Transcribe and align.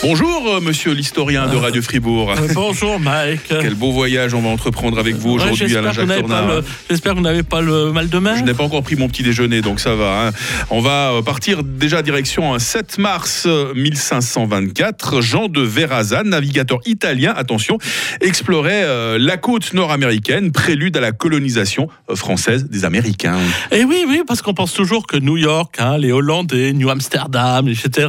Bonjour, 0.00 0.44
euh, 0.46 0.60
monsieur 0.60 0.92
l'historien 0.92 1.48
de 1.48 1.56
Radio 1.56 1.82
Fribourg. 1.82 2.30
Euh, 2.30 2.46
bonjour 2.54 3.00
Mike. 3.00 3.48
Quel 3.48 3.74
beau 3.74 3.90
voyage 3.90 4.32
on 4.32 4.40
va 4.40 4.48
entreprendre 4.48 4.96
avec 4.96 5.16
vous 5.16 5.30
Ouais, 5.30 5.34
aujourd'hui, 5.42 5.66
j'espère 5.68 5.82
Alain 5.82 5.90
que 5.90 6.28
Jacques 6.28 6.64
J'espère 6.88 7.12
que 7.12 7.16
vous 7.18 7.24
n'avez 7.24 7.42
pas 7.42 7.60
le 7.60 7.90
mal 7.92 8.08
de 8.08 8.18
mer. 8.20 8.36
Je 8.38 8.44
n'ai 8.44 8.54
pas 8.54 8.62
encore 8.62 8.84
pris 8.84 8.94
mon 8.94 9.08
petit 9.08 9.24
déjeuner, 9.24 9.60
donc 9.60 9.80
ça 9.80 9.96
va. 9.96 10.28
hein. 10.28 10.30
On 10.70 10.80
va 10.80 11.10
euh, 11.10 11.22
partir 11.22 11.64
déjà 11.64 12.02
direction 12.02 12.54
un 12.54 12.60
7 12.60 12.98
mars 12.98 13.42
euh, 13.46 13.74
1524. 13.74 15.20
Jean 15.20 15.48
de 15.48 15.60
Verrazan, 15.62 16.22
navigateur 16.24 16.78
italien, 16.86 17.34
attention, 17.36 17.76
explorait 18.20 18.84
euh, 18.84 19.18
la 19.20 19.36
côte 19.36 19.74
nord-américaine, 19.74 20.52
prélude 20.52 20.96
à 20.96 21.00
la 21.00 21.10
colonisation 21.10 21.88
française 22.14 22.68
des 22.70 22.84
Américains. 22.84 23.36
Et 23.72 23.82
oui, 23.84 24.04
oui, 24.06 24.22
parce 24.26 24.42
qu'on 24.42 24.54
pense 24.54 24.72
toujours 24.74 25.08
que 25.08 25.16
New 25.16 25.36
York, 25.36 25.74
hein, 25.80 25.98
les 25.98 26.12
Hollandais, 26.12 26.72
New 26.72 26.88
Amsterdam, 26.88 27.66
etc. 27.68 28.08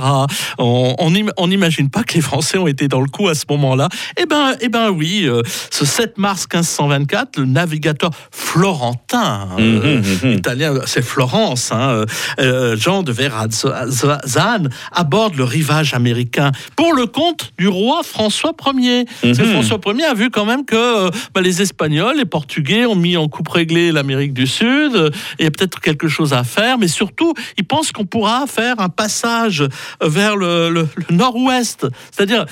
On 0.60 0.96
on 1.00 1.16
im- 1.16 1.32
on 1.38 1.50
n'imagine 1.80 1.90
pas 1.90 2.04
que 2.04 2.14
les 2.16 2.22
Français 2.22 2.58
ont 2.58 2.68
été 2.68 2.88
dans 2.88 3.02
le 3.02 3.08
coup 3.08 3.28
à 3.30 3.36
ce 3.36 3.46
moment-là. 3.50 3.88
Eh 4.20 4.26
ben, 4.26 4.54
eh 4.62 4.70
ben 4.70 4.90
oui, 4.90 5.24
euh, 5.26 5.42
ce 5.72 5.86
7 5.86 6.18
mars 6.18 6.46
1524, 6.52 7.38
le 7.40 7.46
navigateur 7.46 8.12
florentin, 8.32 9.48
euh, 9.58 10.02
Mhm, 10.02 10.30
mhm. 10.30 10.38
italien, 10.38 10.74
c'est 10.86 11.02
Florence, 11.04 11.72
hein, 11.72 12.06
euh, 12.40 12.76
Jean 12.76 13.04
de 13.04 13.12
Verrazan, 13.12 14.68
aborde 14.92 15.36
le 15.36 15.44
rivage 15.44 15.94
américain 15.94 16.52
pour 16.76 16.94
le 16.94 17.06
compte 17.06 17.52
du 17.58 17.68
roi 17.68 18.02
François 18.04 18.52
Ier. 18.76 19.06
Mhm. 19.24 19.34
François 19.36 19.80
Ier 19.88 20.06
a 20.06 20.14
vu 20.14 20.30
quand 20.30 20.46
même 20.46 20.66
que 20.66 21.10
bah, 21.34 21.42
les 21.42 21.62
Espagnols, 21.62 22.18
les 22.18 22.26
Portugais 22.26 22.86
ont 22.86 22.96
mis 22.96 23.18
en 23.18 23.28
coupe 23.28 23.48
réglée 23.50 23.92
l'Amérique 23.92 24.34
du 24.34 24.48
Sud. 24.48 25.12
Il 25.40 25.44
y 25.44 25.48
a 25.48 25.52
peut-être 25.52 25.80
quelque 25.80 26.08
chose 26.08 26.34
à 26.34 26.44
faire, 26.44 26.78
mais 26.78 26.88
surtout, 26.88 27.34
il 27.58 27.64
pense 27.66 27.92
qu'on 27.92 28.06
pourra 28.06 28.46
faire 28.48 28.80
un 28.80 28.90
passage 28.90 29.64
vers 30.02 30.36
le, 30.36 30.70
le- 30.70 30.88
le 30.96 31.16
nord-ouest. 31.16 31.69
C'est-à-dire, 32.12 32.46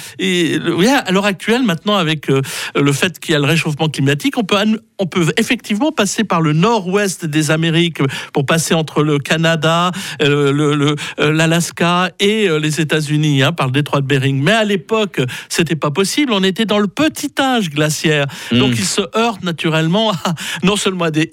à 1.06 1.12
l'heure 1.12 1.26
actuelle, 1.26 1.64
maintenant, 1.64 1.96
avec 1.96 2.30
euh, 2.30 2.42
le 2.76 2.92
fait 2.92 3.20
qu'il 3.20 3.34
y 3.34 3.36
a 3.36 3.40
le 3.40 3.46
réchauffement 3.46 3.90
climatique, 3.90 4.38
on 4.38 4.44
peut, 4.44 4.58
on 5.00 5.06
peut 5.06 5.26
effectivement 5.38 5.92
passer 5.92 6.24
par 6.24 6.42
le 6.42 6.54
nord-ouest 6.54 7.26
des 7.26 7.52
Amériques 7.52 8.02
pour 8.34 8.46
passer 8.46 8.74
entre 8.74 9.04
le 9.04 9.20
Canada, 9.20 9.92
euh, 10.22 10.52
le- 10.52 10.76
le- 10.76 10.96
euh, 11.20 11.32
l'Alaska 11.32 12.12
et 12.20 12.48
les 12.60 12.82
États-Unis, 12.82 13.44
hein, 13.44 13.52
par 13.52 13.68
le 13.68 13.72
détroit 13.72 14.02
de 14.02 14.08
Bering. 14.08 14.42
Mais 14.42 14.52
à 14.52 14.64
l'époque, 14.64 15.22
c'était 15.50 15.76
pas 15.76 15.92
possible. 15.92 16.34
On 16.34 16.44
était 16.44 16.66
dans 16.66 16.80
le 16.80 16.88
petit 16.88 17.32
âge 17.40 17.70
glaciaire. 17.70 18.26
Donc, 18.52 18.74
il 18.78 18.86
se 18.86 19.02
heurte 19.18 19.44
naturellement 19.44 20.12
à, 20.12 20.34
non 20.64 20.76
seulement 20.76 21.06
à 21.06 21.12
des, 21.12 21.30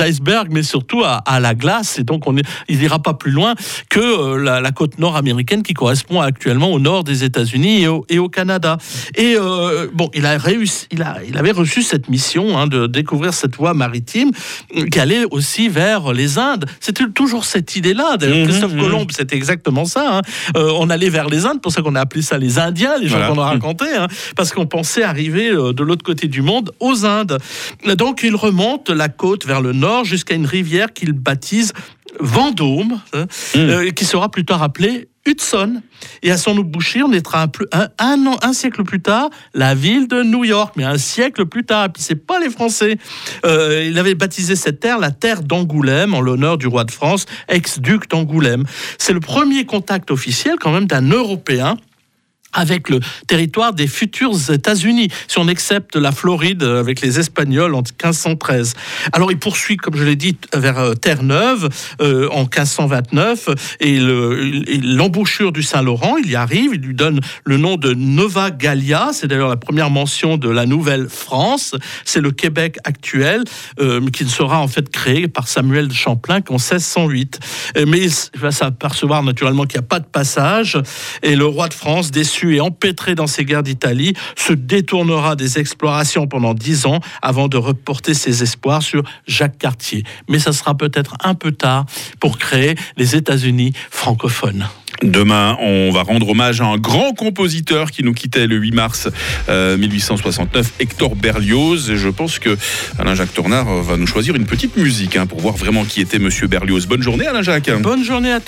icebergs, 0.00 0.48
mais 0.50 0.62
surtout 0.62 1.02
à, 1.04 1.16
à 1.26 1.40
la 1.40 1.54
glace. 1.54 1.98
Et 1.98 2.04
donc, 2.04 2.26
on 2.26 2.36
est, 2.36 2.44
il 2.68 2.78
n'ira 2.78 2.98
pas 3.00 3.14
plus 3.14 3.30
loin 3.30 3.54
que 3.90 4.36
la, 4.36 4.60
la 4.60 4.70
côte 4.72 4.98
nord-américaine 4.98 5.62
qui 5.62 5.74
correspond 5.74 6.20
actuellement 6.20 6.70
au 6.72 6.78
nord 6.78 7.04
des 7.04 7.24
États-Unis 7.24 7.25
et 7.30 7.88
au, 7.88 8.04
et 8.08 8.18
au 8.18 8.28
Canada. 8.28 8.78
Et 9.16 9.36
euh, 9.38 9.88
bon, 9.92 10.10
il 10.14 10.26
a 10.26 10.36
réussi, 10.38 10.86
il, 10.90 11.02
a, 11.02 11.18
il 11.28 11.36
avait 11.38 11.50
reçu 11.52 11.82
cette 11.82 12.08
mission 12.08 12.58
hein, 12.58 12.66
de 12.66 12.86
découvrir 12.86 13.32
cette 13.34 13.56
voie 13.56 13.74
maritime 13.74 14.30
euh, 14.76 14.86
qui 14.86 14.98
allait 15.00 15.24
aussi 15.30 15.68
vers 15.68 16.12
les 16.12 16.38
Indes. 16.38 16.66
C'était 16.80 17.08
toujours 17.08 17.44
cette 17.44 17.76
idée-là. 17.76 18.16
D'ailleurs, 18.16 18.36
Mhm, 18.38 18.44
Christophe 18.48 18.72
mhm. 18.74 18.80
Colomb, 18.80 19.06
c'était 19.10 19.36
exactement 19.36 19.84
ça. 19.84 20.18
hein. 20.18 20.22
Euh, 20.56 20.72
on 20.78 20.90
allait 20.90 21.10
vers 21.10 21.28
les 21.28 21.46
Indes, 21.46 21.60
pour 21.60 21.72
ça 21.72 21.82
qu'on 21.82 21.94
a 21.94 22.00
appelé 22.00 22.22
ça 22.22 22.38
les 22.38 22.58
Indiens, 22.58 22.96
les 23.00 23.08
gens 23.08 23.18
Voilà. 23.18 23.32
qu'on 23.34 23.40
a 23.40 23.46
raconté, 23.46 23.86
hein, 23.96 24.08
parce 24.36 24.52
qu'on 24.52 24.66
pensait 24.66 25.02
arriver 25.02 25.50
de 25.50 25.82
l'autre 25.82 26.04
côté 26.04 26.28
du 26.28 26.42
monde, 26.42 26.72
aux 26.80 27.04
Indes. 27.06 27.38
Donc 27.96 28.20
il 28.22 28.34
remonte 28.34 28.90
la 28.90 29.08
côte 29.08 29.46
vers 29.46 29.60
le 29.60 29.72
nord 29.72 30.04
jusqu'à 30.04 30.34
une 30.34 30.46
rivière 30.46 30.92
qu'il 30.92 31.12
baptise 31.12 31.72
Vendôme, 32.20 33.00
hein, 33.12 33.26
euh, 33.56 33.90
qui 33.90 34.04
sera 34.04 34.30
plus 34.30 34.44
tard 34.44 34.62
appelée 34.62 35.08
Hudson. 35.26 35.82
Et 36.22 36.30
à 36.30 36.36
son 36.36 36.56
embouchure, 36.56 37.06
on 37.06 37.10
naîtra 37.10 37.42
un, 37.42 37.48
plus- 37.48 37.66
un, 37.72 37.88
un 37.98 38.26
an, 38.26 38.36
un 38.42 38.52
siècle 38.52 38.84
plus 38.84 39.02
tard, 39.02 39.28
la 39.54 39.74
ville 39.74 40.06
de 40.08 40.22
New 40.22 40.44
York, 40.44 40.74
mais 40.76 40.84
un 40.84 40.98
siècle 40.98 41.46
plus 41.46 41.64
tard. 41.64 41.86
Et 41.86 41.88
puis 41.88 42.02
c'est 42.02 42.14
pas 42.14 42.38
les 42.38 42.50
Français. 42.50 42.96
Euh, 43.44 43.84
il 43.88 43.98
avait 43.98 44.14
baptisé 44.14 44.56
cette 44.56 44.80
terre 44.80 44.98
la 44.98 45.10
terre 45.10 45.42
d'Angoulême 45.42 46.14
en 46.14 46.20
l'honneur 46.20 46.58
du 46.58 46.68
roi 46.68 46.84
de 46.84 46.92
France, 46.92 47.26
ex-duc 47.48 48.08
d'Angoulême. 48.08 48.64
C'est 48.98 49.12
le 49.12 49.20
premier 49.20 49.64
contact 49.64 50.10
officiel 50.10 50.56
quand 50.60 50.72
même 50.72 50.86
d'un 50.86 51.02
Européen 51.10 51.76
avec 52.56 52.88
le 52.88 52.98
territoire 53.28 53.72
des 53.72 53.86
futurs 53.86 54.50
États-Unis, 54.50 55.08
si 55.28 55.38
on 55.38 55.46
accepte 55.46 55.94
la 55.94 56.10
Floride 56.10 56.62
euh, 56.64 56.80
avec 56.80 57.00
les 57.00 57.20
Espagnols 57.20 57.74
en 57.74 57.82
1513. 57.82 58.74
Alors 59.12 59.30
il 59.30 59.38
poursuit, 59.38 59.76
comme 59.76 59.96
je 59.96 60.02
l'ai 60.02 60.16
dit, 60.16 60.36
vers 60.54 60.78
euh, 60.78 60.94
Terre-Neuve 60.94 61.68
euh, 62.00 62.28
en 62.30 62.40
1529 62.42 63.50
et 63.80 63.98
le- 64.00 64.62
et 64.68 64.78
l'embouchure 64.78 65.52
du 65.52 65.62
Saint-Laurent, 65.62 66.16
il 66.16 66.30
y 66.30 66.34
arrive, 66.36 66.72
il 66.74 66.80
lui 66.80 66.94
donne 66.94 67.20
le 67.44 67.56
nom 67.58 67.76
de 67.76 67.92
Nova 67.94 68.50
Gallia, 68.50 69.10
c'est 69.12 69.28
d'ailleurs 69.28 69.48
la 69.50 69.56
première 69.56 69.90
mention 69.90 70.36
de 70.38 70.48
la 70.48 70.66
Nouvelle-France, 70.66 71.74
c'est 72.04 72.20
le 72.20 72.30
Québec 72.30 72.78
actuel 72.84 73.44
qui 74.12 74.24
sera 74.28 74.60
en 74.60 74.68
fait 74.68 74.88
créé 74.88 75.28
par 75.28 75.46
Samuel 75.48 75.88
de 75.88 75.92
Champlain 75.92 76.40
qu'en 76.40 76.54
1608. 76.54 77.38
Euh, 77.76 77.84
Mais 77.86 77.98
il 78.00 78.40
va 78.40 78.50
s'apercevoir 78.50 79.22
naturellement 79.22 79.64
qu'il 79.64 79.78
n'y 79.78 79.84
a 79.84 79.88
pas 79.88 80.00
de 80.00 80.06
passage 80.06 80.78
et 81.22 81.36
le 81.36 81.44
roi 81.44 81.68
de 81.68 81.74
France, 81.74 82.10
déçu 82.10 82.45
et 82.54 82.60
empêtré 82.60 83.14
dans 83.14 83.26
ses 83.26 83.44
guerres 83.44 83.62
d'Italie, 83.62 84.14
se 84.36 84.52
détournera 84.52 85.36
des 85.36 85.58
explorations 85.58 86.26
pendant 86.26 86.54
dix 86.54 86.86
ans 86.86 87.00
avant 87.22 87.48
de 87.48 87.56
reporter 87.56 88.14
ses 88.14 88.42
espoirs 88.42 88.82
sur 88.82 89.02
Jacques 89.26 89.58
Cartier. 89.58 90.04
Mais 90.28 90.38
ça 90.38 90.52
sera 90.52 90.76
peut-être 90.76 91.16
un 91.22 91.34
peu 91.34 91.52
tard 91.52 91.86
pour 92.20 92.38
créer 92.38 92.74
les 92.96 93.16
États-Unis 93.16 93.72
francophones. 93.90 94.66
Demain, 95.02 95.58
on 95.60 95.90
va 95.90 96.02
rendre 96.02 96.28
hommage 96.30 96.60
à 96.60 96.66
un 96.66 96.78
grand 96.78 97.12
compositeur 97.12 97.90
qui 97.90 98.02
nous 98.02 98.14
quittait 98.14 98.46
le 98.46 98.56
8 98.56 98.72
mars 98.72 99.08
euh, 99.48 99.76
1869, 99.76 100.72
Hector 100.80 101.16
Berlioz. 101.16 101.90
Et 101.90 101.96
je 101.96 102.08
pense 102.08 102.38
que 102.38 102.56
Alain-Jacques 102.98 103.34
Tornard 103.34 103.68
euh, 103.68 103.82
va 103.82 103.96
nous 103.96 104.06
choisir 104.06 104.36
une 104.36 104.46
petite 104.46 104.76
musique 104.76 105.16
hein, 105.16 105.26
pour 105.26 105.40
voir 105.40 105.56
vraiment 105.56 105.84
qui 105.84 106.00
était 106.00 106.18
Monsieur 106.18 106.46
Berlioz. 106.46 106.86
Bonne 106.86 107.02
journée, 107.02 107.26
Alain-Jacques. 107.26 107.70
Bonne 107.82 108.04
journée 108.04 108.32
à 108.32 108.40